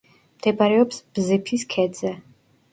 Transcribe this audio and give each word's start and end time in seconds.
მდებარეობს 0.37 1.03
ბზიფის 1.19 1.69
ქედზე. 1.77 2.19